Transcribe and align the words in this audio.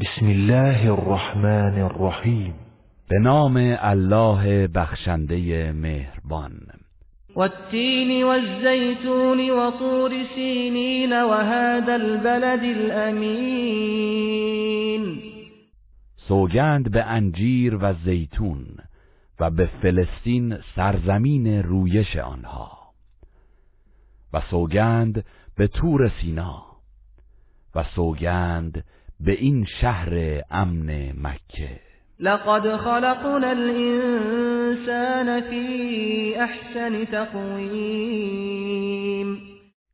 بسم 0.00 0.26
الله 0.26 0.92
الرحمن 0.92 1.82
الرحیم 1.82 2.54
به 3.10 3.18
نام 3.18 3.56
الله 3.78 4.66
بخشنده 4.66 5.72
مهربان. 5.72 6.60
والتين 7.36 8.24
والزيتون 8.24 9.50
وطور 9.50 10.10
سينين 10.34 11.12
وهذا 11.12 11.94
البلد 11.94 12.64
الأمين. 12.64 13.84
سوگند 16.28 16.90
به 16.90 17.02
انجیر 17.04 17.78
و 17.80 17.94
زیتون 18.04 18.66
و 19.40 19.50
به 19.50 19.66
فلسطین 19.82 20.58
سرزمین 20.76 21.62
رویش 21.62 22.16
آنها. 22.16 22.78
و 24.32 24.40
سوگند 24.50 25.24
به 25.56 25.66
تور 25.66 26.12
سینا. 26.20 26.62
و 27.74 27.84
سوگند 27.84 28.84
به 29.20 29.32
این 29.32 29.66
شهر 29.80 30.40
امن 30.50 31.12
مکه. 31.22 31.80
لقد 32.20 32.76
خلقنا 32.76 33.48
الإنسان 33.48 35.40
في 35.40 36.36
أحسن 36.36 37.04
تقویم. 37.04 38.54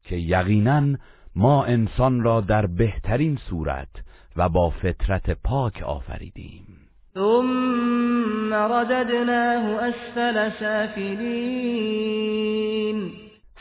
که 0.05 0.16
یقینا 0.16 0.97
ما 1.37 1.64
انسان 1.64 2.23
را 2.23 2.41
در 2.41 2.66
بهترین 2.66 3.38
صورت 3.51 3.88
و 4.37 4.48
با 4.48 4.70
فطرت 4.70 5.30
پاک 5.45 5.83
آفریدیم. 5.83 6.66
ثم 7.14 8.55
رددناه 8.55 9.83
اسفل 9.84 10.50
سافلین. 10.61 12.00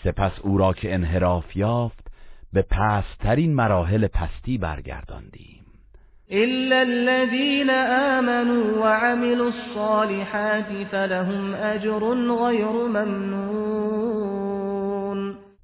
سپس 0.03 0.39
او 0.43 0.57
را 0.57 0.73
که 0.73 0.93
انحراف 0.93 1.55
یافت 1.55 1.98
به 2.53 2.61
پسترین 2.61 3.53
مراحل 3.53 4.07
پستی 4.07 4.57
برگرداندیم. 4.57 5.65
إلا 6.31 6.79
الذين 6.79 7.69
آمنوا 8.19 8.81
وعملوا 8.81 9.47
الصالحات 9.47 10.83
فلهم 10.91 11.53
أجر 11.53 11.99
غير 12.35 12.71
ممنون. 12.87 14.29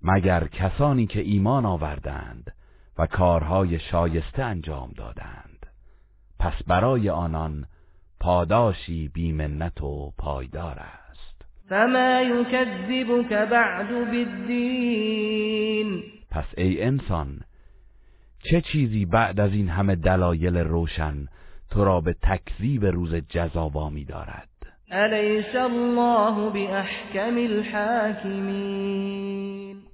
مگر 0.04 0.48
کسانی 0.48 1.08
که 1.08 1.22
ایمان 1.22 1.66
آوردند 1.66 2.52
و 2.98 3.08
کارهای 3.08 3.80
شایسته 3.80 4.44
انجام 4.44 4.92
دادند. 4.98 5.66
پس 6.40 6.64
برای 6.68 7.10
آنان 7.10 7.66
پاداشی 8.20 9.08
بیمنت 9.08 9.82
و 9.82 10.14
پایدار 10.18 10.80
است. 10.80 11.06
فما 11.70 12.22
يكذبك 12.22 13.34
بعد 13.34 13.90
بالدين 13.90 15.35
پس 16.36 16.46
ای 16.58 16.84
انسان 16.84 17.40
چه 18.44 18.62
چیزی 18.62 19.06
بعد 19.06 19.40
از 19.40 19.54
این 19.54 19.70
همه 19.70 19.96
دلایل 19.96 20.58
روشن 20.58 21.26
تو 21.70 21.86
را 21.86 22.02
به 22.02 22.16
تکذیب 22.22 22.86
روز 22.86 23.16
جزا 23.16 23.70
وامی 23.70 24.06
دارد؟ 24.06 24.50
الیس 24.92 25.56
الله 25.56 26.50
باحکم 26.50 27.38
الحاکمین. 27.38 28.96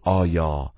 آیا 0.03 0.71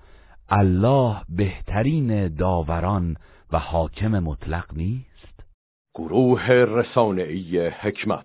الله 0.50 1.16
بهترین 1.30 2.36
داوران 2.36 3.18
و 3.52 3.60
حاکم 3.60 4.20
مطلق 4.20 4.74
نیست؟ 4.74 5.44
گروه 5.96 6.48
رسانه‌ای 6.50 7.68
حکمت. 7.68 8.22